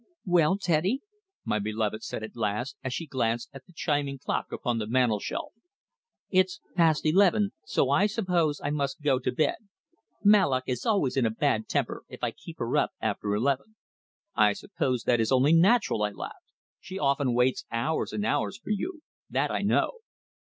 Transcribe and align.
"Well, 0.25 0.57
Teddy," 0.57 1.01
my 1.45 1.59
beloved 1.59 2.01
said 2.03 2.23
at 2.23 2.35
last, 2.35 2.75
as 2.83 2.91
she 2.91 3.05
glanced 3.05 3.51
at 3.53 3.67
the 3.67 3.71
chiming 3.71 4.17
clock 4.17 4.51
upon 4.51 4.79
the 4.79 4.87
mantelshelf. 4.87 5.53
"It's 6.31 6.59
past 6.73 7.05
eleven, 7.05 7.51
so 7.65 7.91
I 7.91 8.07
suppose 8.07 8.59
I 8.63 8.71
must 8.71 9.03
go 9.03 9.19
to 9.19 9.31
bed. 9.31 9.57
Mallock 10.23 10.63
is 10.65 10.87
always 10.87 11.17
in 11.17 11.27
a 11.27 11.29
bad 11.29 11.67
temper 11.67 12.03
if 12.09 12.23
I 12.23 12.31
keep 12.31 12.57
her 12.57 12.75
up 12.77 12.93
after 12.99 13.35
eleven." 13.35 13.75
"I 14.33 14.53
suppose 14.53 15.03
that 15.03 15.19
is 15.19 15.31
only 15.31 15.53
natural," 15.53 16.01
I 16.01 16.09
laughed. 16.09 16.49
"She 16.79 16.97
often 16.97 17.35
waits 17.35 17.65
hours 17.71 18.11
and 18.11 18.25
hours 18.25 18.57
for 18.57 18.71
you. 18.71 19.01
That 19.29 19.51
I 19.51 19.61
know." 19.61 19.99